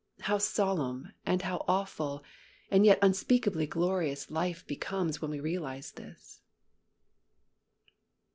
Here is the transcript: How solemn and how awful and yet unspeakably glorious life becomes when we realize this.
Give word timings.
How 0.21 0.39
solemn 0.39 1.11
and 1.27 1.43
how 1.43 1.63
awful 1.67 2.23
and 2.71 2.87
yet 2.87 2.97
unspeakably 3.03 3.67
glorious 3.67 4.31
life 4.31 4.65
becomes 4.65 5.21
when 5.21 5.29
we 5.29 5.39
realize 5.39 5.91
this. 5.91 6.41